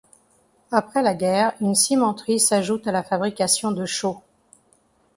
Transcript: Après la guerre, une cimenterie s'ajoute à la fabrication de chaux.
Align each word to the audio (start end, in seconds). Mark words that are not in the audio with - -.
Après 0.71 1.03
la 1.03 1.13
guerre, 1.13 1.53
une 1.61 1.75
cimenterie 1.75 2.39
s'ajoute 2.39 2.87
à 2.87 2.91
la 2.91 3.03
fabrication 3.03 3.71
de 3.71 3.85
chaux. 3.85 4.23